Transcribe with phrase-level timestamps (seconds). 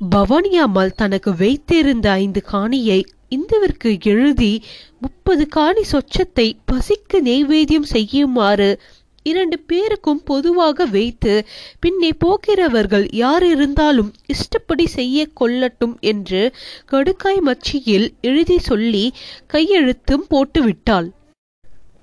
[0.00, 4.62] பவானி அம்மாள் தனக்கு வைத்திருந்த ஐந்து காணியை இந்துவிற்கு எழுதி
[5.00, 8.80] முப்பது காணி சொச்சத்தை பசிக்கு நெய்வேத்தியம் செய்யுமாறு
[9.22, 11.46] இரண்டு பேருக்கும் பொதுவாக வைத்து
[11.80, 16.54] பின்னே போகிறவர்கள் யார் இருந்தாலும் இஷ்டப்படி செய்ய கொள்ளட்டும் என்று
[16.90, 19.12] கடுக்காய் மச்சியில் எழுதி சொல்லி
[19.52, 21.08] கையெழுத்தும் போட்டுவிட்டாள்.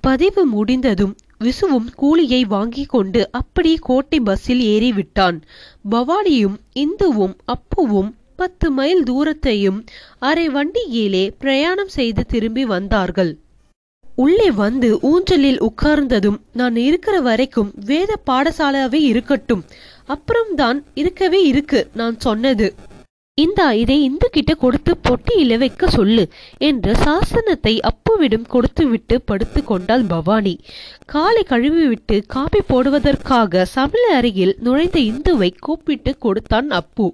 [0.02, 5.42] பதிவு முடிந்ததும் விசுவும் கூலியை வாங்கிக் கொண்டு அப்படி கோட்டை பஸ்ஸில் ஏறிவிட்டான்.
[5.92, 9.86] பவானியும் இந்துவும் அப்புவும் பத்து மைல் தூரத்தையும்
[10.20, 13.38] அரை வண்டியிலே பிரயாணம் செய்து திரும்பி வந்தார்கள்.
[14.16, 19.64] உள்ளே வந்து ஊஞ்சலில் உட்கார்ந்ததும் நான் இருக்கிற வரைக்கும் வேத பாடசாலாவே இருக்கட்டும்.
[20.06, 22.74] அப்புறம்தான் இருக்கவே இருக்கு நான் சொன்னது.
[23.38, 26.24] இந்தா இதை இந்து கிட்ட கொடுத்து பொட்டியில வைக்க சொல்லு
[26.58, 30.54] என்று சாசனத்தை அப்புவிடம் கொடுத்துவிட்டு படுத்து கொண்டாள் பவானி.
[31.06, 37.08] காலை கழுவிவிட்டு காபி போடுவதற்காக சமையல் அறையில் நுழைந்த இந்துவை கூப்பிட்டு கொடுத்தான் அப்பு.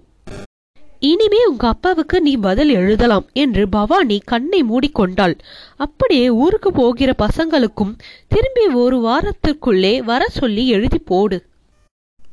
[1.00, 5.36] இனிமே உங்க அப்பாவுக்கு நீ பதில் எழுதலாம் என்று பவானி கண்ணை மூடிக்கொண்டாள்.
[5.76, 7.96] அப்படியே ஊருக்கு போகிற பசங்களுக்கும்
[8.28, 11.40] திரும்பி ஒரு வாரத்துக்குள்ளே வர சொல்லி எழுதி போடு.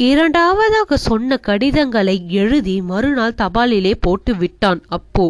[0.02, 5.26] இரண்டாவதாக சொன்ன கடிதங்களை எழுதி மறுநாள் தபாலிலே போட்டு விட்டான் அப்போ.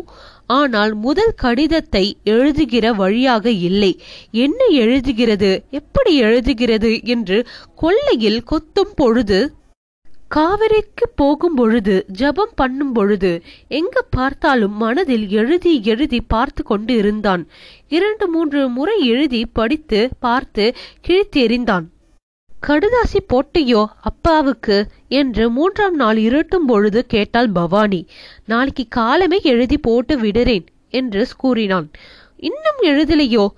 [0.46, 3.90] ஆனால் முதல் கடிதத்தை எழுதுகிற வழியாக இல்லை.
[4.30, 5.50] என்ன எழுதுகிறது?
[5.70, 7.38] எப்படி எழுதுகிறது என்று
[7.82, 9.40] கொல்லையில் கொத்தும் பொழுது
[10.34, 13.30] காவிரிக்கு போகும் பொழுது ஜபம் பண்ணும் பொழுது
[13.68, 17.44] எங்க பார்த்தாலும் மனதில் எழுதி எழுதி பார்த்து கொண்டு இருந்தான்.
[17.88, 20.66] இரண்டு மூன்று முறை எழுதி படித்து பார்த்து
[21.08, 21.86] கிழித்தெறிந்தான்.
[22.66, 28.06] கடுதாசி போட்டியோ அப்பாவுக்கு என்று மூன்றாம் நாள் இருட்டும் பொழுது கேட்டாள் பவானி.
[28.44, 31.90] நாளைக்கு காலமே எழுதி போட்டு விடுறேன் என்று கூறினான்.
[32.36, 33.48] இன்னும் எழுதலையோ?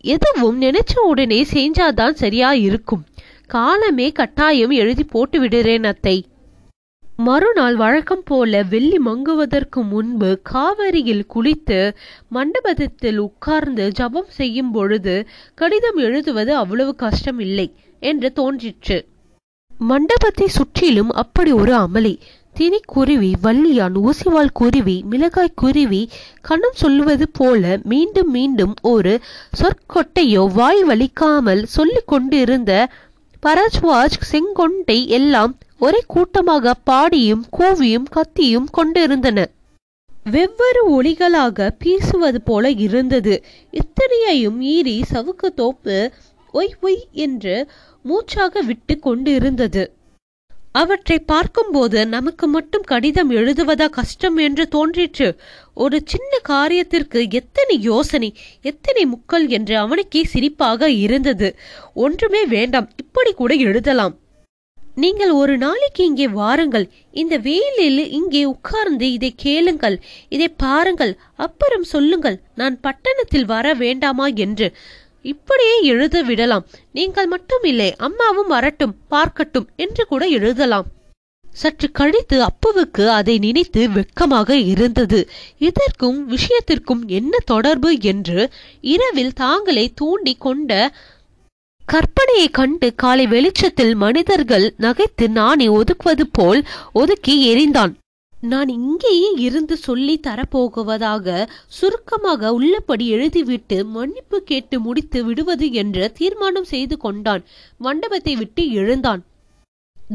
[0.00, 3.04] எதுவும் நினைச்ச உடனே செஞ்சாதான் சரியா இருக்கும்
[3.46, 6.26] காலமே கட்டாயம் எழுதி போட்டு விடுறேன் அத்தை.
[7.24, 11.78] மறுநாள் வழக்கம் போல வெள்ளி மங்குவதற்கு முன்பு காவிரியில் குளித்து
[12.28, 15.14] மண்டபத்தில் உட்கார்ந்து ஜபம் செய்யும் பொழுது
[15.54, 17.66] கடிதம் எழுதுவது அவ்வளவு கஷ்டம் இல்லை
[18.02, 18.98] என்று தோன்றிற்று.
[19.80, 22.14] மண்டபத்தை சுற்றிலும் அப்படி ஒரு அமளி.
[22.56, 26.00] தினிக்குருவி வள்ளியான் ஊசிவால் குருவி மிளகாய் குருவி
[26.40, 29.12] கணம் சொல்லுவது போல மீண்டும் மீண்டும் ஒரு
[29.60, 32.72] சொற்கொட்டையோ வாய் வலிக்காமல் சொல்லிக் கொண்டிருந்த
[33.42, 39.38] பரஜ்வாஜ் செங்கொண்டை எல்லாம் ஒரே கூட்டமாக பாடியும் கூவியும் கத்தியும் கொண்டிருந்தன.
[40.24, 43.34] வெவ்வேறு ஒளிகளாக பீசுவது போல இருந்தது.
[43.72, 45.96] இத்தனையையும் மீறி சவுக்கு தோப்பு
[46.54, 47.54] ஒய் ஒய் என்று
[48.02, 49.82] மூச்சாக விட்டு கொண்டிருந்தது.
[50.72, 55.28] அவற்றை பார்க்கும்போது நமக்கு மட்டும் கடிதம் எழுதுவதா கஷ்டம் என்று தோன்றிற்று.
[55.74, 58.30] ஒரு சின்ன காரியத்திற்கு எத்தனை யோசனை
[58.62, 61.50] எத்தனை முக்கள் என்று அவனுக்கே சிரிப்பாக இருந்தது.
[61.94, 64.16] ஒன்றுமே வேண்டாம் இப்படி கூட எழுதலாம்.
[65.02, 66.86] நீங்கள் ஒரு நாளைக்கு இங்கே வாருங்கள்.
[67.22, 69.96] இந்த வெயிலில் இங்கே உட்கார்ந்து இதை கேளுங்கள்.
[70.28, 71.12] இதை பாருங்கள்.
[71.46, 72.38] அப்புறம் சொல்லுங்கள்.
[72.54, 74.68] நான் பட்டணத்தில் வர வேண்டாமா என்று.
[75.24, 76.66] இப்படியே எழுத விடலாம்.
[76.92, 80.88] நீங்கள் மட்டும் இல்லை அம்மாவும் வரட்டும் பார்க்கட்டும் என்று கூட எழுதலாம்.
[81.44, 85.20] சற்று கழித்து அப்புவுக்கு அதை நினைத்து வெட்கமாக இருந்தது.
[85.68, 88.40] இதற்கும் விஷயத்திற்கும் என்ன தொடர்பு என்று
[88.94, 90.72] இரவில் தாங்களே தூண்டி கொண்ட
[91.92, 96.60] கற்பனையை கண்டு காலை வெளிச்சத்தில் மனிதர்கள் நகைத்து நானே ஒதுக்குவது போல்
[96.92, 97.92] ஒதுக்கி எரிந்தான்
[98.32, 106.96] நான் இங்கேயே இருந்து சொல்லி தரப்போகுவதாக சுருக்கமாக உள்ளபடி எழுதிவிட்டு மன்னிப்பு கேட்டு முடித்து விடுவது என்று தீர்மானம் செய்து
[106.96, 107.44] கொண்டான்.
[107.78, 109.22] மண்டபத்தை விட்டு எழுந்தான்.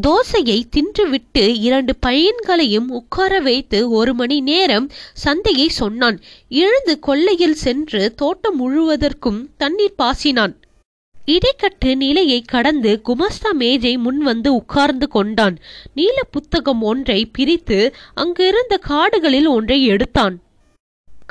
[0.01, 6.19] தோசையை தின்றுவிட்டு இரண்டு பையன்களையும் உட்கார வைத்து ஒரு மணி நேரம் சந்தையை சொன்னான்.
[6.49, 10.55] எழுந்து கொள்ளையில் சென்று தோட்டம் முழுவதற்கும் தண்ணீர் பாசினான்.
[11.27, 15.57] இடைக்கட்டு நிலையை கடந்து குமஸ்தா மேஜை முன் வந்து உட்கார்ந்து கொண்டான்.
[15.93, 20.39] நீல புத்தகம் ஒன்றை பிரித்து அங்கிருந்த காடுகளில் ஒன்றை எடுத்தான்.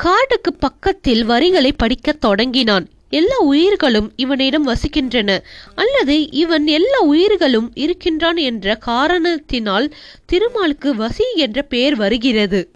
[0.03, 2.89] காடுக்கு பக்கத்தில் வரிகளை படிக்கத் தொடங்கினான்.
[3.11, 5.39] எல்லா உயிர்களும் இவனிடம் வசிக்கின்றன.
[5.75, 9.95] அல்லது இவன் எல்லா உயிர்களும் இருக்கின்றான் என்ற காரணத்தினால்
[10.27, 12.71] திருமாலுக்கு வசி என்ற பெயர் வருகிறது.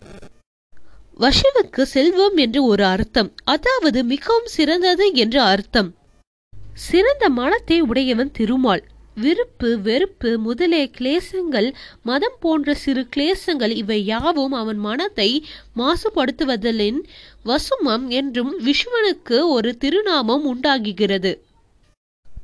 [1.21, 3.32] வசிவுக்கு செல்வம் என்று ஒரு அர்த்தம்.
[3.44, 5.94] அதாவது மிகவும் சிறந்தது என்று அர்த்தம்.
[6.86, 8.83] சிறந்த மனத்தை உடையவன் திருமால்.
[9.16, 11.69] விருப்பு வெறுப்பு முதலே கிளேசங்கள்
[12.03, 15.28] மதம் போன்ற சிறு கிளேசங்கள் இவை யாவும் அவன் மனத்தை
[15.78, 17.01] மாசுபடுத்துவதிலின்
[17.45, 21.33] வசுமம் என்றும் விஷ்வனுக்கு ஒரு திருநாமம் உண்டாகுகிறது.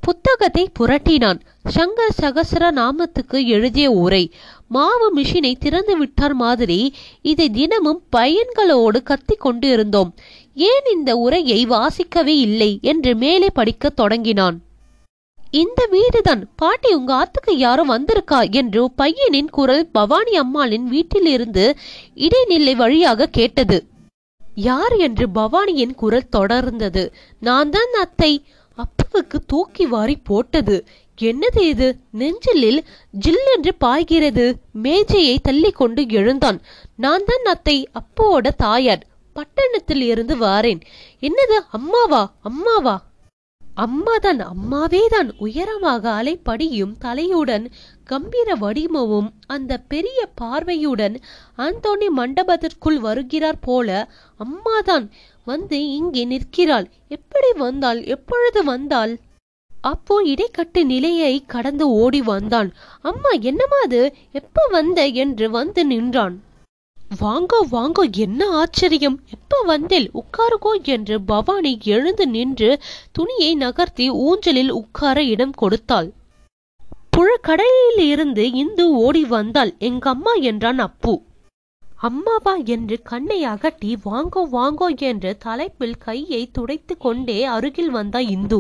[0.07, 1.39] புத்தகத்தை புரட்டினான்.
[1.75, 4.25] சங்கர் சகசர நாமத்துக்கு எழுதிய உரை
[4.69, 6.79] மாவு மிஷினை திறந்து விட்டார் மாதிரி
[7.23, 10.11] இதை தினமும் பையன்களோடு கத்திக் கொண்டு இருந்தோம்
[10.55, 14.63] ஏன் இந்த உரையை வாசிக்கவே இல்லை என்று மேலே படிக்கத் தொடங்கினான்.
[15.51, 21.75] இந்த வீடுதான் பாட்டி உங்க ஆத்துக்கு யாரும் வந்திருக்கா என்று பையனின் குரல் பவானி அம்மாளின் வீட்டிலிருந்து
[22.15, 23.87] இடைநிலை வழியாக கேட்டது.
[24.55, 27.13] யார் என்று பவானியின் குரல் தொடர்ந்தது.
[27.41, 28.43] நான் தான் அத்தை
[28.77, 30.85] அப்புவுக்கு தூக்கி வாரி போட்டது.
[31.21, 31.99] என்னது இது?
[32.11, 34.57] நெஞ்சிலில் ஜில்லென்று பாய்கிறது.
[34.73, 36.61] மேஜையை தள்ளி கொண்டு எழுந்தான்.
[36.97, 39.07] நான் தான் அத்தை அப்புவோட தாயார்.
[39.35, 40.81] பட்டணத்தில் இருந்து வாரேன்.
[41.21, 42.97] என்னது அம்மாவா அம்மாவா?
[43.77, 45.31] அம்மாதான் அம்மாவேதான்.
[45.37, 47.65] உயரமாக அலைப்படியும் தலையுடன்
[48.05, 51.21] கம்பீர வடிவமும் அந்த பெரிய பார்வையுடன்
[51.59, 54.09] ஆந்தோனி மண்டபத்திற்குள் வருகிறார் போல
[54.41, 55.11] அம்மாதான்
[55.45, 56.89] வந்து இங்கே நிற்கிறாள்.
[57.09, 59.15] எப்படி வந்தாள் எப்பொழுது வந்தாள்?
[59.83, 62.73] அப்போ இடைக்கட்டு நிலையை கடந்து ஓடி வந்தான்.
[63.03, 64.03] அம்மா என்னமா அது?
[64.33, 65.07] எப்ப வந்த?
[65.07, 66.37] என்று வந்து நின்றான்.
[67.21, 69.17] வாங்கோ வாங்கோ என்ன ஆச்சரியம்?
[69.31, 72.71] எப்ப வந்தேல் உட்காருகோ என்று பவானி எழுந்து நின்று
[73.13, 76.09] துணியை நகர்த்தி ஊஞ்சலில் உட்கார இடம் கொடுத்தாள்.
[77.17, 79.73] புழக்கடையில் இருந்து இந்து ஓடி வந்தாள்.
[79.79, 81.15] எங்க அம்மா என்றான் அப்பு.
[82.09, 88.59] அம்மாவா என்று கண்ணை அகட்டி வாங்கோ வாங்கோ என்று தலைப்பில் கையை துடைத்து கொண்டே அருகில் வந்தா இந்து.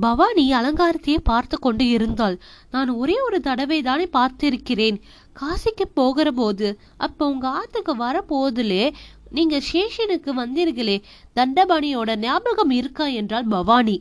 [0.00, 2.36] பவானி அலங்காரத்தையே பார்த்து கொண்டு இருந்தாள்.
[2.70, 4.98] நான் ஒரே ஒரு தடவை தானே பார்த்திருக்கிறேன்.
[5.40, 8.92] காசிக்கு போகிற போது அப்போ உங்க ஆத்துக்கு வர போதிலே
[9.30, 11.02] நீங்க சேஷனுக்கு வந்தீர்களே
[11.36, 13.96] தண்டபாணியோட ஞாபகம் இருக்கா என்றாள் பவானி.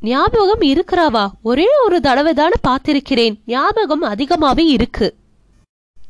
[0.00, 1.28] ஞாபகம் இருக்கிறாவா?
[1.42, 3.34] ஒரே ஒரு தடவை தானே பார்த்திருக்கிறேன்.
[3.46, 5.14] ஞாபகம் அதிகமாவே இருக்கு.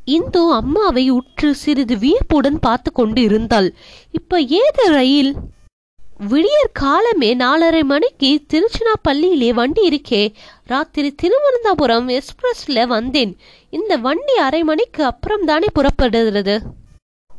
[0.04, 3.74] இந்து அம்மாவை உற்று சிறிது வியப்புடன் பார்த்து கொண்டு இருந்தாள்
[4.10, 5.34] இப்ப ஏது ரயில்?
[6.26, 10.34] விடியற் காலமே நாலரை மணிக்கு திருச்சினாப்பள்ளியிலே வண்டி இருக்கே.
[10.64, 13.36] ராத்திரி திருவனந்தபுரம் எக்ஸ்பிரஸ்ல வந்தேன்.
[13.70, 16.60] இந்த வண்டி அரை மணிக்கு அப்புறம் தானே புறப்படுகிறது.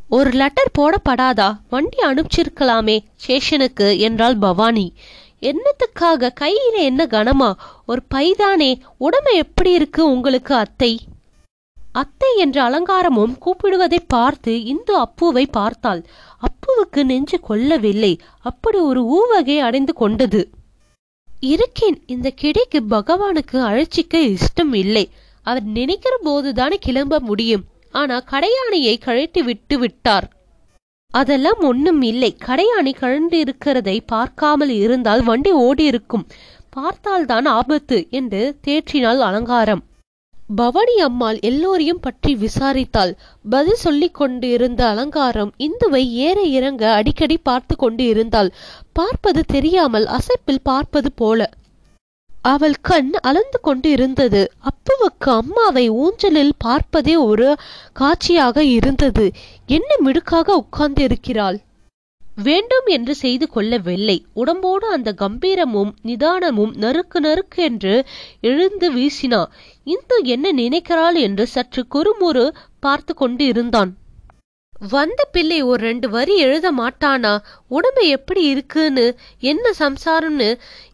[0.10, 1.56] ஒரு லெட்டர் போடப்படாதா?
[1.70, 4.94] வண்டி அனுப்பிச்சிருக்கலாமே ஸ்டேஷனுக்கு என்றாள் பவானி.
[5.42, 6.30] என்னத்துக்காக?
[6.40, 7.54] கையில என்ன கனமா?
[7.86, 11.00] ஒரு பைதானே உடம்பு எப்படி இருக்கு உங்களுக்கு அத்தை?
[11.92, 16.06] அத்தை என்ற அலங்காரமும் கூப்பிடுவதை பார்த்து இந்து அப்புவை பார்த்தாள்.
[16.42, 18.20] அப்புவுக்கு நெஞ்சு கொள்ளவில்லை.
[18.40, 20.50] அப்படி ஒரு ஊவகை அடைந்து கொண்டது.
[21.40, 22.04] இருக்கேன்.
[22.06, 25.10] இந்த கிடைக்கு பகவானுக்கு அழைச்சிக்க இஷ்டம் இல்லை.
[25.44, 27.64] அவர் நினைக்கிற போதுதானே கிளம்ப முடியும்.
[27.92, 30.28] ஆனா கடையானையை கழட்டி விட்டு விட்டார்.
[31.12, 32.38] அதெல்லாம் ஒண்ணும் இல்லை.
[32.46, 36.28] கடையாணி கழண்டு இருக்கிறதை பார்க்காமல் இருந்தால் வண்டி ஓடி இருக்கும்
[36.70, 39.84] பார்த்தால்தான் ஆபத்து என்று தேற்றினாள் அலங்காரம்.
[40.50, 43.12] பவானி அம்மாள் எல்லோரையும் பற்றி விசாரித்தாள்.
[43.46, 48.50] பதில் சொல்லிக் கொண்டு இருந்த அலங்காரம் இந்துவை ஏற இறங்க அடிக்கடி பார்த்து கொண்டு இருந்தாள்
[48.94, 51.50] பார்ப்பது தெரியாமல் அசைப்பில் பார்ப்பது போல.
[52.50, 57.48] அவள் கண் அளந்து கொண்டு இருந்தது அப்புவுக்கு அம்மாவை ஊஞ்சலில் பார்ப்பதே ஒரு
[57.94, 59.26] காட்சியாக இருந்தது.
[59.70, 61.58] என்ன மிடுக்காக உட்கார்ந்து இருக்கிறாள்
[62.44, 64.26] வேண்டும் என்று செய்து கொள்ளவில்லை.
[64.34, 67.94] உடம்போடு அந்த கம்பீரமும் நிதானமும் நறுக்கு நறுக்கு என்று
[68.42, 69.42] எழுந்து வீசினா
[69.84, 71.18] இந்து என்ன நினைக்கிறாள்?
[71.20, 72.46] என்று சற்று குறுமுறு
[72.80, 73.92] பார்த்து கொண்டு இருந்தான்
[74.92, 77.32] வந்த பிள்ளை ஒரு ரெண்டு வரி எழுத மாட்டானா?
[77.68, 79.06] உடம்பு எப்படி இருக்குன்னு?
[79.40, 80.48] என்ன சம்சாரம்னு?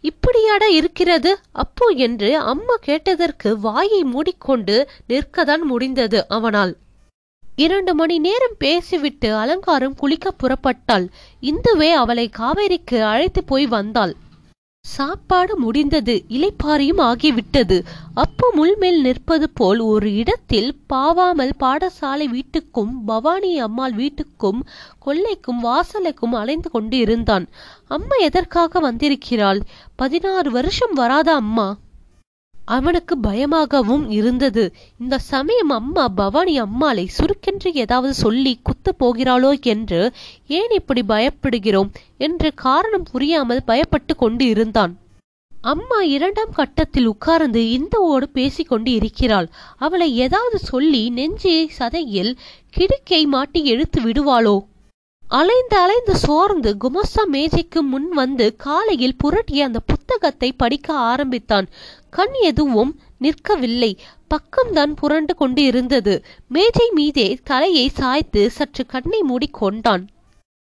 [0.03, 1.31] இப்படியாடா இருக்கிறது?
[1.51, 4.77] அப்போ என்று அம்மா கேட்டதற்கு வாயை மூடிக்கொண்டு
[5.09, 6.73] நிற்கத்தான் முடிந்தது அவனால்.
[7.55, 11.05] இரண்டு மணி நேரம் பேசிவிட்டு அலங்காரம் குளிக்க புறப்பட்டாள்.
[11.41, 14.13] இந்துவே அவளை காவேரிக்கு அழைத்து போய் வந்தாள்.
[14.85, 16.15] சாப்பாடு முடிந்தது.
[16.29, 17.77] இலைப்பாரியும் ஆகிவிட்டது.
[18.13, 24.59] அப்போ முள்மேல் நிற்பது போல் ஒரு இடத்தில் பாவாமல் பாடசாலை வீட்டுக்கும் பவானி அம்மாள் வீட்டுக்கும்
[24.99, 27.47] கொள்ளைக்கும் வாசலுக்கும் அலைந்து கொண்டு இருந்தான்
[27.87, 29.61] அம்மா எதற்காக வந்திருக்கிறாள்?
[29.95, 31.67] பதினாறு வருஷம் வராத அம்மா?
[32.65, 34.73] அவனுக்கு பயமாகவும் இருந்தது.
[34.99, 40.01] இந்த சமயம் அம்மா பவானி அம்மாளை சுருக்கென்று ஏதாவது சொல்லி குத்த போகிறாளோ என்று
[40.47, 44.93] ஏன் இப்படி பயப்படுகிறோம் என்று காரணம் புரியாமல் பயப்பட்டு கொண்டு இருந்தான்.
[45.63, 49.49] அம்மா இரண்டாம் கட்டத்தில் உட்கார்ந்து இந்தவோடு பேசிக்கொண்டு இருக்கிறாள்.
[49.77, 52.31] அவளை ஏதாவது சொல்லி நெஞ்சி சதையில்
[52.69, 54.55] கிடுக்கை மாட்டி எழுத்து விடுவாளோ?
[55.23, 61.67] அலைந்து அலைந்து சோர்ந்து குமஸ்தா மேஜைக்கு முன் வந்து காலையில் புரட்டிய அந்த புத்தகத்தை படிக்க ஆரம்பித்தான்.
[62.17, 62.91] கண் எதுவும்
[63.21, 63.91] நிற்கவில்லை.
[64.31, 66.13] பக்கம்தான் புரண்டு கொண்டு இருந்தது
[66.51, 70.03] மேஜை மீதே தலையை சாய்த்து சற்று கண்ணை மூடிக்கொண்டான்.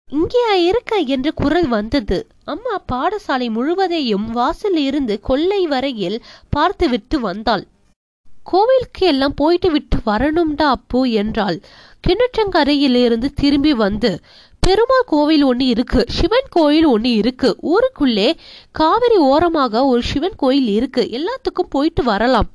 [0.07, 2.17] இங்கே இருக்க என்று குரல் வந்தது.
[2.45, 6.17] அம்மா பாடசாலை முழுவதையும் வாசலில் இருந்து கொல்லை வரையில்
[6.49, 7.65] பார்த்துவிட்டு வந்தாள்.
[8.43, 11.57] கோவிலுக்கு எல்லாம் போயிட்டு விட்டு வரணும்டா அப்போ என்றாள்.
[12.03, 14.11] கிணற்றங்கரையிலிருந்து திரும்பி வந்து
[14.63, 17.49] பெருமாள் கோவில் ஒன்று இருக்கு சிவன் கோயில் ஒன்று இருக்கு.
[17.73, 18.27] ஊருக்குள்ளே
[18.71, 21.03] காவிரி ஓரமாக ஒரு சிவன் கோயில் இருக்கு.
[21.17, 22.49] எல்லாத்துக்கும் போயிட்டு வரலாம்.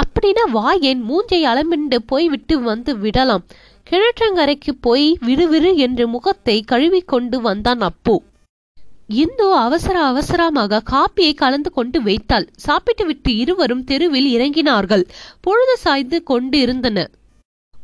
[0.00, 3.44] அப்படின்னா வா என் மூஞ்சை அளமிண்டு போய் விட்டு வந்து விடலாம்.
[3.90, 8.16] கிணற்றங்கரைக்கு போய் விறுவிறு என்று முகத்தை கழுவிக்கொண்டு வந்தான் அப்பு.
[9.22, 12.46] இந்து அவசர அவசரமாக காப்பியை கலந்து கொண்டு வைத்தாள்.
[12.56, 15.04] சாப்பிட்டு விட்டு இருவரும் தெருவில் இறங்கினார்கள்.
[15.40, 17.06] பொழுது சாய்ந்து கொண்டு இருந்தன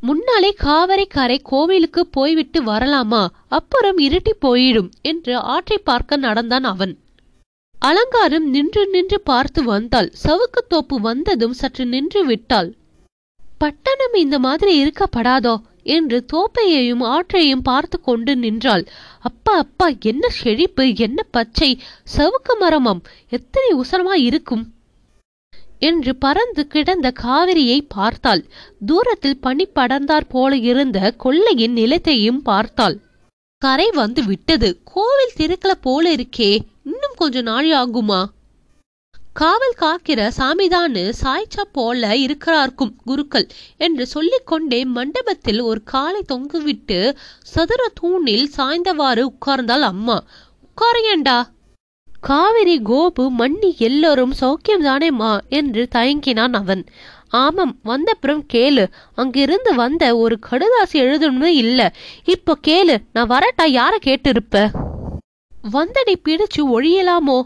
[0.04, 3.28] முன்னாலே காவரைக்கரை கோவிலுக்கு போய்விட்டு வரலாமா?
[3.48, 6.98] அப்புறம் இருட்டி போயிடும் என்று ஆற்றை பார்க்க நடந்தான் அவன்.
[7.78, 10.12] அலங்காரம் நின்று நின்று பார்த்து வந்தாள்.
[10.24, 12.74] சவுக்கு தோப்பு வந்ததும் சற்று நின்று விட்டாள்.
[13.58, 15.56] பட்டணம் இந்த மாதிரி இருக்கப்படாதோ?
[15.82, 18.86] என்று தோப்பையையும் ஆற்றையும் பார்த்து கொண்டு நின்றாள்.
[19.20, 21.80] அப்பா அப்பா என்ன செழிப்பு என்ன பச்சை
[22.16, 23.00] சவுக்கு மரமாம்.
[23.28, 24.71] எத்தனை உசரமா இருக்கும்.
[25.82, 28.42] என்று பறந்து கிடந்த காவிரியை பார்த்தாள்.
[28.86, 32.96] தூரத்தில் பனி படர்ந்தாற் போல இருந்த கொள்ளையின் நிலத்தையும் பார்த்தாள்.
[33.62, 34.68] கரை வந்து விட்டது.
[34.92, 36.52] கோவில் திருக்கல போல இருக்கே.
[36.84, 38.20] இன்னும் கொஞ்ச நாள் ஆகுமா?
[39.32, 43.46] காவல் காக்கிற சாமிதானு சாய்ச்சா போல இருக்கிறார்க்கும் குருக்கள்
[43.78, 46.98] என்று சொல்லிக்கொண்டே மண்டபத்தில் ஒரு காலை தொங்குவிட்டு
[47.52, 50.18] சதுர தூணில் சாய்ந்தவாறு உட்கார்ந்தாள் அம்மா.
[50.66, 51.38] உட்காரையண்டா
[52.22, 56.84] காவிரி கோபு மண்ணி எல்லோரும் சௌக்கியம் தானேம்மா என்று தயங்கினான் அவன்.
[57.28, 58.86] ஆமாம் வந்தப்புறம் கேளு.
[59.14, 61.94] அங்கிருந்து வந்த ஒரு கடுதாசி எழுதணும்னு இல்ல.
[62.24, 64.70] இப்போ கேளு நான் வரட்டா யார கேட்டிருப்ப?
[65.72, 67.42] வந்தனை பிடிச்சு ஒழியலாமோ?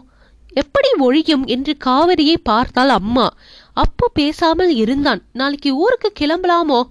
[0.53, 3.33] எப்படி ஒழியும் என்று காவிரியை பார்த்தாள் அம்மா.
[3.73, 5.21] அப்பு பேசாமல் இருந்தான்.
[5.33, 6.81] நாளைக்கு ஊருக்கு கிளம்பலாமோ?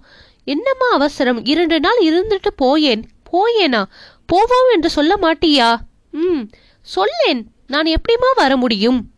[0.43, 1.45] என்னம்மா அவசரம்?
[1.45, 3.03] இரண்டு நாள் இருந்துட்டு போயேன்.
[3.31, 3.83] போயேனா?
[4.25, 5.75] போவோம் என்று சொல்ல மாட்டியா?
[6.11, 6.43] ம்
[6.81, 7.55] சொல்லேன்.
[7.67, 9.09] நான் எப்படிமா வர முடியும்?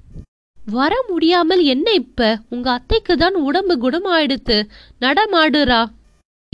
[0.66, 2.38] வர முடியாமல் என்ன இப்ப?
[2.50, 4.64] உங்க அத்தைக்கு தான் உடம்பு குணமாயிடுத்து.
[5.02, 5.86] நடமாடுறா.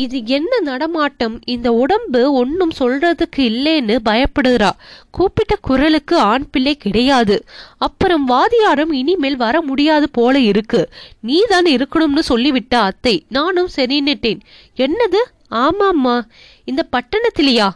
[0.01, 1.39] இது என்ன நடமாட்டம்?
[1.45, 4.69] இந்த உடம்பு ஒன்னும் சொல்றதுக்கு இல்லேன்னு பயப்படுறா.
[5.11, 7.43] கூப்பிட்ட குரலுக்கு ஆண் பிள்ளை கிடையாது.
[7.77, 10.89] அப்புறம் வாதியாரும் இனிமேல் வர முடியாது போல இருக்கு.
[11.19, 13.25] நீதான் இருக்கணும்னு சொல்லிவிட்ட அத்தை.
[13.29, 14.39] நானும் சரின்னுட்டேன்
[14.77, 15.21] என்னது?
[15.51, 16.21] ஆமாம்மா.
[16.63, 17.69] இந்த பட்டணத்திலேயா?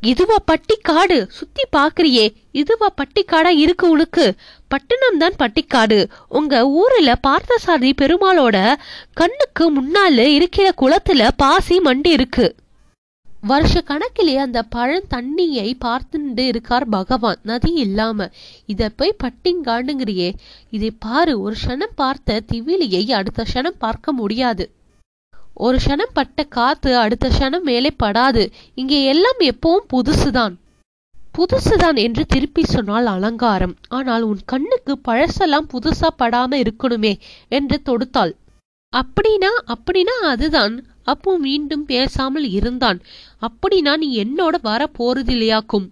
[0.00, 1.26] இதுவா பட்டிக்காடு?
[1.28, 4.34] சுத்தி பாக்குறியே இதுவா பட்டிக்காடா இருக்கு உனக்கு.
[4.68, 6.04] பட்டணம் தான் பட்டிக்காடு.
[6.28, 8.74] உங்க ஊர்ல பார்த்தசாரதி பெருமாளோட
[9.12, 12.54] கண்ணுக்கு முன்னால இருக்கிற குளத்துல பாசி மண்டி இருக்கு.
[13.40, 17.38] வருஷ கணக்கிலே அந்த பழம் தண்ணியை பார்த்துட்டு இருக்கார் பகவான்.
[17.42, 18.30] நதி இல்லாம.
[18.66, 20.32] இத போய் பட்டிங்காண்டுங்கிறியே
[20.70, 24.70] இதை பாரு ஒரு க்ஷணம் பார்த்த திவிலியை அடுத்த க்ஷணம் பார்க்க முடியாது.
[25.60, 28.42] ஒரு க்ஷணம் பட்ட காத்து அடுத்த க்ஷணம் மேலே படாது.
[28.74, 30.54] இங்கே எல்லாம் எப்பவும் புதுசுதான்.
[31.38, 33.74] புதுசுதான் என்று திருப்பி சொன்னால் அலங்காரம்.
[33.88, 37.12] ஆனால் உன் கண்ணுக்கு பழசெல்லாம் புதுசா படாம இருக்கணுமே
[37.48, 38.32] என்று தொடுத்தாள்.
[38.92, 40.76] அப்படின்னா அப்படின்னா அதுதான்.
[41.04, 42.98] அப்போ மீண்டும் பேசாமல் இருந்தான்.
[43.46, 45.88] அப்படின்னா நீ என்னோட வர போறதில்லையாக்கும்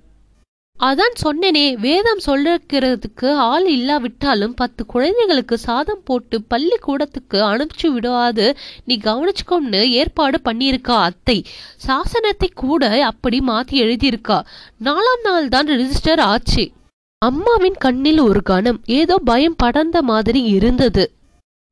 [0.81, 8.47] அதான் சொன்னேனே வேதம் சொல்லிருக்கிறதுக்கு ஆள் இல்லாவிட்டாலும் பத்து குழந்தைகளுக்கு சாதம் போட்டு பள்ளிக்கூடத்துக்கு அனுப்பிச்சு விடாது
[8.85, 11.39] நீ கவனிச்சுக்கோன்னு ஏற்பாடு பண்ணியிருக்கா அத்தை.
[11.87, 14.39] சாசனத்தை கூட அப்படி மாத்தி எழுதியிருக்கா.
[14.85, 16.65] நாலாம் நாள் தான் ரிஜிஸ்டர் ஆச்சு.
[17.23, 21.07] அம்மாவின் கண்ணில் ஒரு கணம் ஏதோ பயம் படர்ந்த மாதிரி இருந்தது.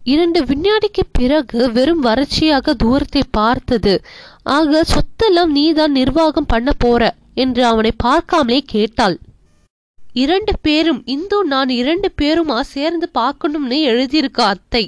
[0.04, 3.94] இரண்டு வினாடிக்கு பிறகு வெறும் வறட்சியாக தூரத்தை பார்த்தது.
[4.42, 7.14] ஆக சொத்தெல்லாம் நீதான் நிர்வாகம் பண்ண போற.
[7.36, 9.16] என்று அவனை பார்க்காமலே கேட்டாள்.
[10.12, 14.84] இரண்டு பேரும் இந்து நான் இரண்டு பேருமா சேர்ந்து பார்க்கணும்னு எழுதியிருக்க அத்தை.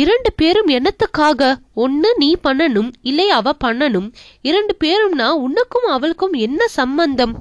[0.00, 1.54] இரண்டு பேரும் என்னத்துக்காக?
[1.74, 4.08] ஒன்னு நீ பண்ணணும் இல்லை அவ பண்ணணும்.
[4.42, 7.34] இரண்டு பேரும்னா உனக்கும் அவளுக்கும் என்ன சம்பந்தம்?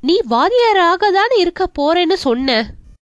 [0.00, 2.74] நீ வாதியாராக தான் இருக்க போறேன்னு சொன்ன.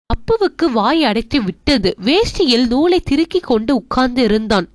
[0.09, 1.91] அப்புவுக்கு வாய் அடைத்து விட்டது.
[2.05, 4.67] வேஷ்டியில் நூலை திருக்கிக் கொண்டு உட்கார்ந்து இருந்தான்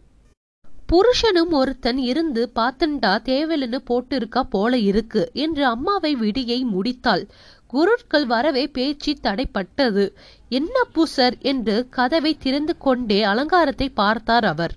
[0.90, 7.24] புருஷனும் ஒருத்தன் இருந்து பாத்தண்டா தேவலன்னு போட்டிருக்கா போல இருக்கு என்று அம்மாவை விடியை முடித்தாள்.
[7.72, 10.04] குருட்கள் வரவே பேச்சு தடைப்பட்டது.
[10.50, 14.74] என்ன பூசர் என்று கதவை திறந்து கொண்டே அலங்காரத்தை பார்த்தார் அவர்.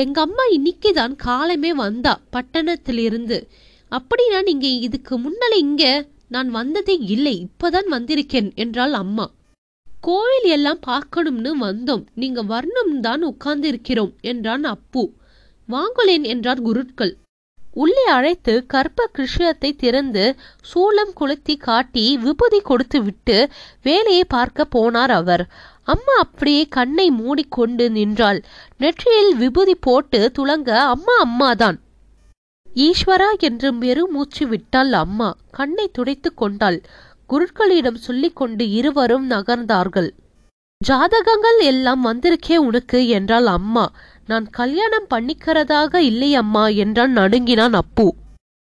[0.00, 3.38] எங்க அம்மா இன்னைக்குதான் காலமே வந்தா பட்டணத்திலிருந்து.
[3.92, 5.84] அப்படின்னா நீங்க இதுக்கு முன்னால இங்க
[6.28, 9.26] நான் வந்ததே இல்லை இப்பதான் வந்திருக்கேன் என்றாள் அம்மா.
[9.86, 15.04] கோயில் எல்லாம் பார்க்கணும்னு வந்தோம் நீங்க வரணும் தான் உட்கார்ந்து இருக்கிறோம் என்றான் அப்பு.
[15.68, 17.12] வாங்குலேன் என்றார் குருட்கள்.
[17.74, 20.24] உள்ளே அழைத்து கற்ப கிருஷ்ணத்தை திறந்து
[20.70, 23.36] சூளம் கொளுத்தி காட்டி விபூதி கொடுத்து விட்டு
[23.82, 25.44] வேலையை பார்க்க போனார் அவர்.
[25.84, 28.40] அம்மா அப்படியே கண்ணை மூடிக்கொண்டு நின்றாள்.
[28.78, 31.76] நெற்றியில் விபூதி போட்டு துளங்க அம்மா அம்மாதான்.
[32.76, 35.28] ஈஸ்வரா என்று மெருமூச்சு விட்டாள் அம்மா.
[35.50, 36.78] கண்ணை துடைத்து கொண்டாள்.
[37.28, 40.10] குருட்களிடம் சொல்லிக்கொண்டு இருவரும் நகர்ந்தார்கள்.
[40.80, 43.84] ஜாதகங்கள் எல்லாம் வந்திருக்கே உனக்கு என்றாள் அம்மா.
[44.26, 48.14] நான் கல்யாணம் பண்ணிக்கிறதாக இல்லை அம்மா என்றான் நடுங்கினான் அப்பு.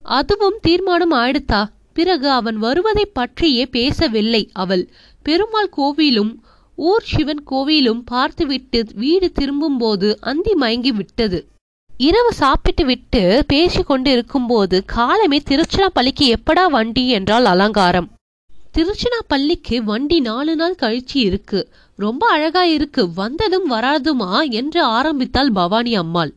[0.04, 1.60] அதுவும் தீர்மானம் ஆயிடுத்தா?
[1.92, 4.88] பிறகு அவன் வருவதை பற்றியே பேசவில்லை அவள்.
[5.22, 6.32] பெருமாள் கோவிலும்
[6.76, 11.46] ஊர் சிவன் கோவிலும் பார்த்துவிட்டு வீடு திரும்பும்போது அந்தி மயங்கி விட்டது.
[11.96, 18.08] இரவு சாப்பிட்டு விட்டு பேசி கொண்டு இருக்கும்போது காலமே திருச்சிராப்பள்ளிக்கு எப்படா வண்டி என்றால் அலங்காரம்.
[18.74, 21.68] திருச்சினாப்பள்ளிக்கு வண்டி நாலு நாள் கழிச்சு இருக்கு.
[21.98, 23.12] ரொம்ப அழகா இருக்கு.
[23.12, 26.32] வந்ததும் வராதுமா என்று ஆரம்பித்தாள் பவானி அம்மாள்.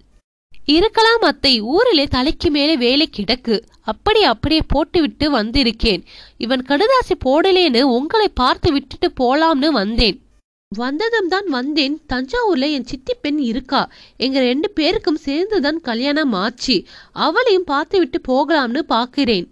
[0.66, 3.62] இருக்கலாம் அத்தை ஊரிலே தலைக்கு மேலே வேலை கிடக்கு.
[3.82, 6.04] அப்படி அப்படியே போட்டுவிட்டு வந்திருக்கேன்.
[6.38, 10.22] இவன் கடுதாசி போடலேன்னு உங்களை பார்த்து விட்டுட்டு போலாம்னு வந்தேன்.
[10.76, 12.02] வந்ததும் தான் வந்தேன்.
[12.14, 13.90] தஞ்சாவூர்ல என் சித்தி பெண் இருக்கா.
[14.18, 16.84] எங்க ரெண்டு பேருக்கும் சேர்ந்துதான் கல்யாணம் ஆச்சு.
[17.12, 19.51] அவளையும் பார்த்து விட்டு போகலாம்னு பாக்கிறேன்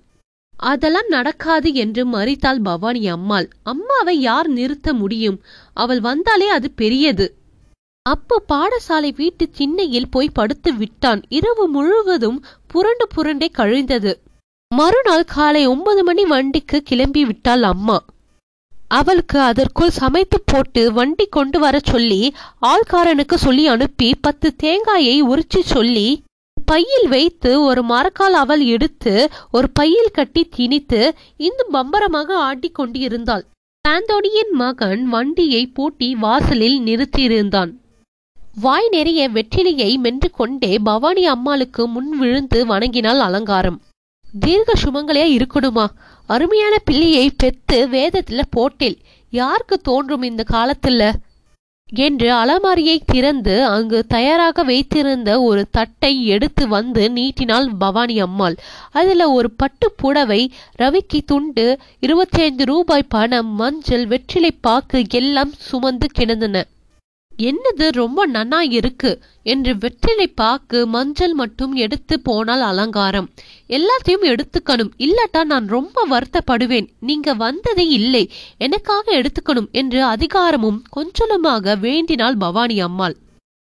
[0.60, 3.50] அதெல்லாம் நடக்காது என்று மறித்தாள் பவானி அம்மாள்.
[3.64, 5.42] அம்மாவை யார் நிறுத்த முடியும்?
[5.74, 7.28] அவள் வந்தாலே அது பெரியது.
[8.06, 11.22] அப்போ பாடசாலை வீட்டு திண்ணையில் போய் படுத்து விட்டான்.
[11.30, 14.14] இரவு முழுவதும் புரண்டு புரண்டே கழிந்தது.
[14.76, 18.06] மறுநாள் காலை ஒன்பது மணி வண்டிக்கு கிளம்பி விட்டாள் அம்மா.
[18.88, 26.24] அவளுக்கு அதற்குள் சமைத்து போட்டு வண்டி கொண்டு வர சொல்லி ஆள்காரனுக்கு சொல்லி அனுப்பி பத்து தேங்காயை உரிச்சு சொல்லி
[26.70, 29.14] பையில் வைத்து ஒரு மரக்கால் அவள் எடுத்து
[29.52, 31.02] ஒரு பையில் கட்டி திணித்து
[31.38, 33.46] இன்னும் பம்பரமாக ஆட்டிக் கொண்டிருந்தாள்.
[33.88, 37.72] சாந்தோனியின் மகன் வண்டியை பூட்டி வாசலில் நிறுத்தியிருந்தான்.
[38.62, 43.82] வாய் நிறைய வெற்றிலையை மென்று கொண்டே பவானி அம்மாளுக்கு முன் விழுந்து வணங்கினாள் அலங்காரம்.
[44.40, 45.86] தீர்க்க சுமங்களையா இருக்கணுமா?
[46.28, 48.98] அருமையான பிள்ளையை பெத்து வேதத்துல போட்டேல்.
[49.30, 51.12] யாருக்கு தோன்றும் இந்த காலத்துல?
[51.94, 58.56] என்று அலமாரியை திறந்து அங்கு தயாராக வைத்திருந்த ஒரு தட்டை எடுத்து வந்து நீட்டினாள் பவானி அம்மாள்.
[58.92, 66.08] அதில் ஒரு பட்டு புடவை ரவிக்கு துண்டு இருபத்தி ஐந்து ரூபாய் பணம் மஞ்சள் வெற்றிலை பாக்கு எல்லாம் சுமந்து
[66.08, 66.66] கிடந்தன.
[67.40, 73.30] என்னது ரொம்ப நன்னா இருக்கு என்று வெற்றிலை பாக்கு மஞ்சள் மட்டும் எடுத்து போனால் அலங்காரம்.
[73.68, 74.92] எல்லாத்தையும் எடுத்துக்கணும்.
[74.98, 76.88] இல்லாட்டா நான் ரொம்ப வருத்தப்படுவேன்.
[77.00, 78.30] நீங்க வந்ததே இல்லை.
[78.58, 83.16] எனக்காக எடுத்துக்கணும் என்று அதிகாரமும் கொஞ்சலுமாக வேண்டினாள் பவானி அம்மாள்.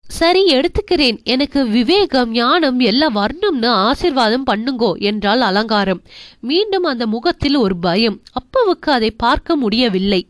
[0.06, 1.24] சரி எடுத்துக்கிறேன்.
[1.24, 6.04] எனக்கு விவேகம் ஞானம் எல்லாம் வரணும்னு ஆசிர்வாதம் பண்ணுங்கோ என்றால் அலங்காரம்.
[6.40, 8.22] மீண்டும் அந்த முகத்தில் ஒரு பயம்.
[8.32, 10.28] அப்பாவுக்கு அதை பார்க்க முடியவில்லை.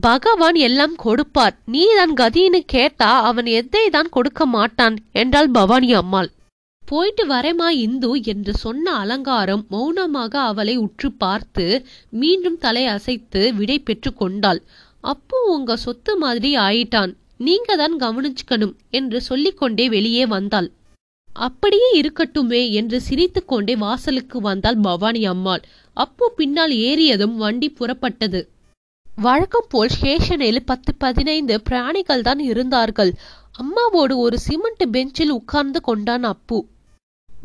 [0.00, 1.54] பகவான் எல்லாம் கொடுப்பார்.
[1.74, 6.28] நீதான் கதின்னு கேட்டா அவன் எதை தான் கொடுக்க மாட்டான் என்றாள் பவானி அம்மாள்.
[6.82, 11.64] போயிட்டு வரேமா இந்து என்று சொன்ன அலங்காரம் மௌனமாக அவளை உற்று பார்த்து
[12.20, 14.60] மீண்டும் தலை அசைத்து விடை பெற்று கொண்டாள்.
[15.04, 17.12] அப்போ உங்க சொத்து மாதிரி ஆயிட்டான்.
[17.46, 20.68] நீங்க தான் கவனிச்சுக்கணும் என்று சொல்லிக்கொண்டே வெளியே வந்தாள்.
[21.28, 25.64] அப்படியே இருக்கட்டுமே என்று சிரித்துக்கொண்டே வாசலுக்கு வந்தாள் பவானி அம்மாள்.
[25.96, 28.42] அப்போ பின்னால் ஏறியதும் வண்டி புறப்பட்டது.
[29.18, 33.12] வழக்கம் போல் ஸ்டேஷனில் பத்து பதினைந்து பிராணிகள் தான் இருந்தார்கள்.
[33.60, 36.64] அம்மாவோடு ஒரு சிமெண்ட் பெஞ்சில் உட்கார்ந்து கொண்டான் அப்பு.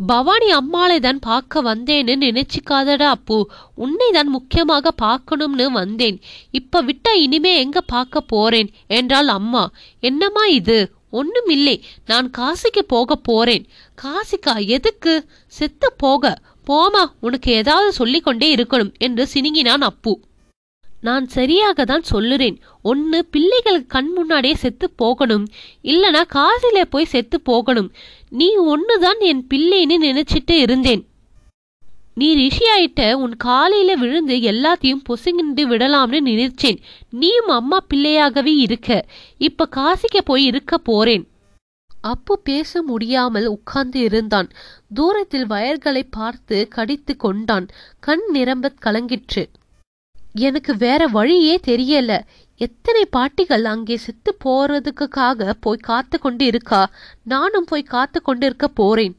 [0.06, 3.50] பவானி அம்மாளை தான் பார்க்க வந்தேன்னு நினைச்சுக்காதடா அப்பு.
[3.76, 6.22] உன்னை தான் முக்கியமாக பார்க்கணும்னு வந்தேன்.
[6.52, 8.70] இப்ப விட்டா இனிமே எங்க பார்க்க போறேன்?
[8.88, 9.72] என்றாள் அம்மா.
[10.00, 10.92] என்னம்மா இது?
[11.12, 11.82] ஒண்ணுமில்லை.
[12.06, 13.66] நான் காசிக்கு போக போறேன்.
[14.02, 15.26] காசிக்கா எதுக்கு?
[15.48, 16.38] செத்து போக.
[16.68, 20.20] போமா உனக்கு ஏதாவது சொல்லிக்கொண்டே இருக்கணும் என்று சினுங்கினான் அப்பு.
[21.02, 22.58] நான் சரியாக தான் சொல்லுறேன்.
[22.82, 25.48] ஒன்று பிள்ளைகள் கண் முன்னாடியே செத்து போகணும்.
[25.84, 27.92] இல்லனா காசில போய் செத்து போகணும்.
[28.30, 31.06] நீ ஒண்ணுதான் என் பிள்ளைன்னு நினைச்சிட்டு இருந்தேன்.
[32.14, 36.78] நீ ரிஷி ஆயிட்ட உன் காலையில விழுந்து எல்லாத்தையும் பொசுங்கிண்டு விடலாம்னு நினைச்சேன்.
[37.10, 39.06] நீயும் அம்மா பிள்ளையாகவே இருக்க.
[39.38, 41.28] இப்ப காசிக்க போய் இருக்க போறேன்.
[42.02, 44.50] அப்பு பேச முடியாமல் உட்கார்ந்து இருந்தான்.
[44.94, 47.68] தூரத்தில் வயல்களை பார்த்து கடித்து கொண்டான்.
[48.00, 49.46] கண் நிரம்பத் கலங்கிற்று.
[50.34, 52.20] எனக்கு வேற வழியே தெரியல.
[52.58, 56.92] எத்தனை பாட்டிகள் அங்கே செத்து போறதுக்காக போய் காத்து கொண்டு இருக்கா
[57.24, 59.16] நானும் போய் காத்து கொண்டு இருக்க போறேன்.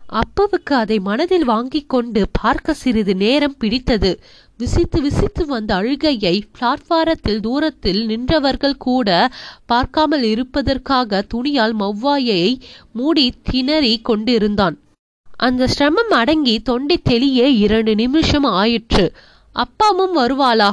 [0.00, 4.20] அப்பவுக்கு அதை மனதில் வாங்கி கொண்டு பார்க்க சிறிது நேரம் பிடித்தது.
[4.56, 9.30] விசித்து விசித்து வந்த அழுகையை பிளாட்பாரத்தில் தூரத்தில் நின்றவர்கள் கூட
[9.66, 12.56] பார்க்காமல் இருப்பதற்காக துணியால் மவ்வாயை
[12.92, 14.78] மூடி திணறி கொண்டிருந்தான்.
[15.26, 19.12] அந்த சிரமம் அடங்கி தொண்டை தெளிய இரண்டு நிமிஷம் ஆயிற்று.
[19.52, 20.70] அப்பாவும் வருவாளா?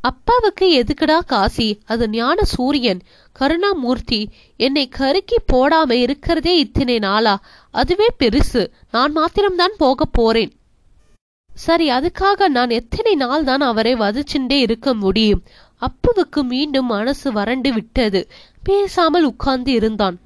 [0.00, 1.78] அப்பாவுக்கு எதுக்குடா காசி?
[1.86, 3.00] அது ஞான சூரியன்
[3.40, 4.26] கருணாமூர்த்தி.
[4.56, 7.40] என்னை கருக்கி போடாம இருக்கிறதே இத்தனை நாளா?
[7.70, 8.70] அதுவே பெருசு.
[8.90, 10.52] நான் மாத்திரம்தான் போக போறேன்.
[11.54, 15.42] சரி அதுக்காக நான் எத்தனை நாள் தான் அவரை வதச்சுண்டே இருக்க முடியும்?
[15.80, 18.28] அப்புவுக்கு மீண்டும் மனசு வறண்டு விட்டது.
[18.62, 20.18] பேசாமல் உட்கார்ந்து இருந்தான்.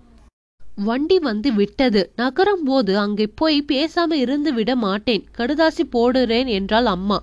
[0.84, 2.12] வண்டி வந்து விட்டது.
[2.16, 5.26] நகரும் போது அங்கே போய் பேசாம இருந்து விட மாட்டேன்.
[5.38, 7.22] கடுதாசி போடுறேன் என்றாள் அம்மா.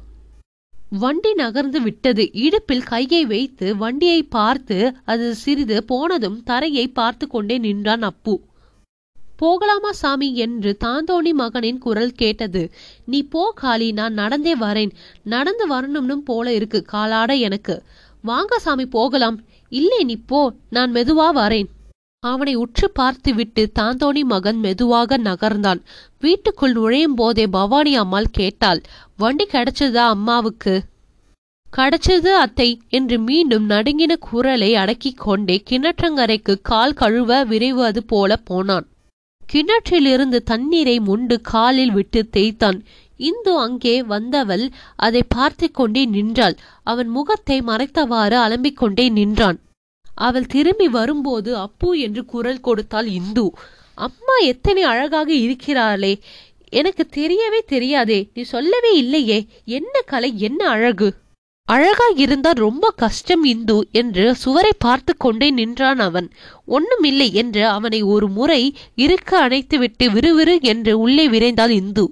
[0.89, 2.33] வண்டி நகர்ந்து விட்டது.
[2.33, 8.39] இடுப்பில் கையை வைத்து வண்டியை பார்த்து அது சிறிது போனதும் தரையை பார்த்து கொண்டே நின்றான் அப்பு.
[9.37, 10.35] போகலாமா சாமி?
[10.35, 12.71] என்று தாந்தோணி மகனின் குரல் கேட்டது.
[13.05, 14.91] நீ போ காளி நான் நடந்தே வரேன்.
[15.23, 17.83] நடந்து வரணும்னு போல இருக்கு காலாட எனக்கு.
[18.21, 19.41] வாங்க சாமி போகலாம்.
[19.69, 20.53] இல்லை நீ போ.
[20.69, 21.67] நான் மெதுவா வரேன்.
[22.23, 25.81] அவனை உற்று பார்த்துவிட்டு தாந்தோணி மகன் மெதுவாக நகர்ந்தான்.
[26.19, 28.81] வீட்டுக்குள் நுழையும் போதே பவானி அம்மாள் கேட்டாள்
[29.17, 30.73] வண்டி கிடைச்சதா அம்மாவுக்கு?
[31.77, 38.87] கிடைச்சது அத்தை என்று மீண்டும் நடுங்கின குரலை அடக்கிக் கொண்டே கிணற்றங்கரைக்கு கால் கழுவ விரைவது போல போனான்.
[39.41, 42.79] கிணற்றிலிருந்து தண்ணீரை முண்டு காலில் விட்டு தேய்த்தான்.
[43.19, 46.55] இந்து அங்கே வந்தவள் அதை பார்த்து கொண்டே நின்றாள்.
[46.83, 49.57] அவன் முகத்தை மறைத்தவாறு அலம்பிக் கொண்டே நின்றான்.
[50.19, 53.45] அவள் திரும்பி வரும்போது அப்பு என்று குரல் கொடுத்தாள் இந்து.
[53.95, 56.13] அம்மா எத்தனை அழகாக இருக்கிறாளே.
[56.69, 58.19] எனக்கு தெரியவே தெரியாதே.
[58.33, 59.39] நீ சொல்லவே இல்லையே.
[59.65, 61.09] என்ன கலை என்ன அழகு?
[61.67, 66.29] அழகா இருந்தா ரொம்ப கஷ்டம் இந்து என்று சுவரை பார்த்து கொண்டே நின்றான் அவன்.
[66.67, 72.05] ஒண்ணுமில்லை என்று அவனை ஒரு முறை இருக்க அணைத்துவிட்டு விறுவிறு என்று உள்ளே விரைந்தாள் இந்து.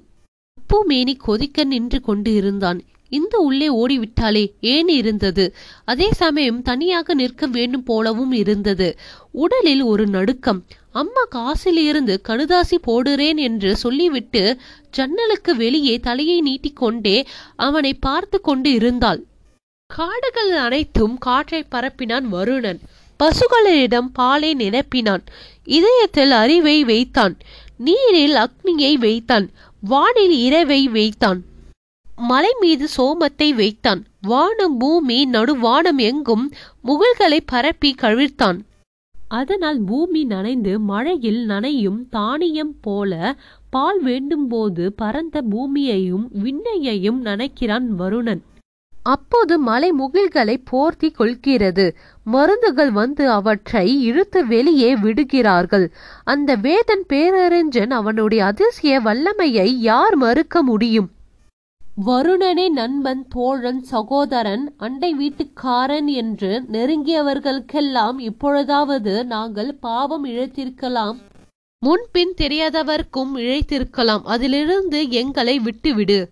[0.60, 2.80] அப்பு மேனி கொதிக்க நின்று கொண்டு இருந்தான்.
[3.10, 5.54] இந்து உள்ளே ஓடிவிட்டாளே ஏன் இருந்தது?
[5.84, 8.98] அதே சமயம் தனியாக நிற்க வேண்டும் போலவும் இருந்தது.
[9.32, 10.64] உடலில் ஒரு நடுக்கம்.
[10.92, 14.56] அம்மா காசிலிருந்து கடுதாசி போடுறேன் என்று சொல்லிவிட்டு
[14.90, 19.24] ஜன்னலுக்கு வெளியே தலையை நீட்டிக்கொண்டே அவனை பார்த்து கொண்டு இருந்தாள்.
[19.94, 22.78] காடுகள் அனைத்தும் காற்றை பரப்பினான் வருணன்.
[23.18, 25.22] பசுகளிடம் பாலை நிரப்பினான்.
[25.64, 27.36] இதயத்தில் அறிவை வைத்தான்.
[27.76, 29.50] நீரில் அக்னியை வைத்தான்.
[29.80, 31.42] வானில் இரவை வைத்தான்.
[32.18, 34.04] மலை மீது சோமத்தை வைத்தான்.
[34.20, 36.52] வானம் பூமி நடுவானம் எங்கும்
[36.84, 38.58] முகில்களை பரப்பி கவிழ்த்தான்.
[39.28, 43.36] அதனால் பூமி நனைந்து மழையில் நனையும் தானியம் போல
[43.70, 48.42] பால் வேண்டும்போது பரந்த பூமியையும் விண்ணையையும் நனைக்கிறான் வருணன்.
[49.02, 51.96] அப்போது மலை முகில்களை போர்த்தி கொள்கிறது.
[52.24, 55.92] மருந்துகள் வந்து அவற்றை இழுத்து வெளியே விடுகிறார்கள்.
[56.24, 61.10] அந்த வேதன் பேரறிஞன் அவனுடைய அதிசய வல்லமையை யார் மறுக்க முடியும்?
[62.06, 71.16] வருணனே நண்பன் தோழன் சகோதரன் அண்டை வீட்டுக்காரன் என்று நெருங்கியவர்களுக்கெல்லாம் இப்பொழுதாவது நாங்கள் பாவம் இழைத்திருக்கலாம்.
[71.78, 74.22] முன்பின் தெரியாதவர்க்கும் இழைத்திருக்கலாம்.
[74.24, 76.30] அதிலிருந்து எங்களை விட்டுவிடு.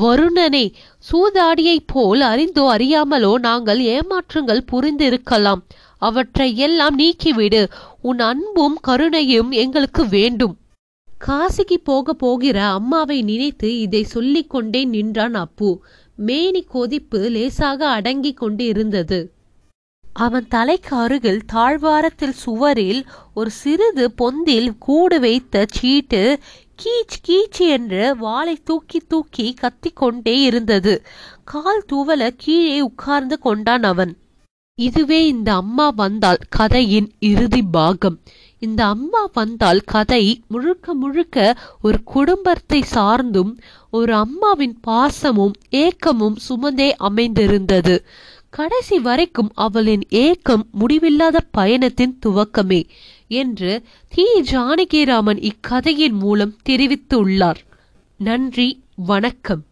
[0.00, 0.72] வருணனே
[1.12, 5.62] சூதாடியைப் போல் அறிந்தோ அறியாமலோ நாங்கள் ஏமாற்றங்கள் புரிந்திருக்கலாம்.
[5.98, 7.66] அவற்றை எல்லாம் நீக்கிவிடு.
[8.02, 10.56] உன் அன்பும் கருணையும் எங்களுக்கு வேண்டும்.
[11.26, 15.82] காசிக்கு போக போகிற அம்மாவை நினைத்து இதை சொல்லிக் கொண்டே நின்றான் அப்பு.
[16.16, 19.32] மேனி கொதிப்பு லேசாக அடங்கிக் கொண்டு இருந்தது
[20.12, 23.04] அவன் தலைக்கு அருகில் தாழ்வாரத்தில் சுவரில்
[23.34, 26.38] ஒரு சிறிது பொந்தில் கூடு வைத்த சீட்டு
[26.82, 31.02] கீச் கீச் என்று வாளை தூக்கி தூக்கி கத்திக்கொண்டே இருந்தது.
[31.44, 34.16] கால் துவல கீழே உட்கார்ந்து கொண்டான் அவன்.
[34.74, 38.20] இதுவே இந்த அம்மா வந்தால் கதையின் இறுதி பாகம்.
[38.62, 41.36] இந்த அம்மா வந்தால் கதை முழுக்க முழுக்க
[41.82, 43.52] ஒரு குடும்பத்தை சார்ந்தும்
[43.90, 47.94] ஒரு அம்மாவின் பாசமும் ஏக்கமும் சுமந்தே அமைந்திருந்தது.
[48.50, 52.80] கடைசி வரைக்கும் அவளின் ஏக்கம் முடிவில்லாத பயணத்தின் துவக்கமே
[53.40, 53.72] என்று
[54.08, 54.26] தி.
[54.50, 57.60] ஜானகிராமன் இக்கதையின் மூலம் தெரிவித்துள்ளார்
[58.20, 58.68] நன்றி
[59.10, 59.62] வணக்கம்.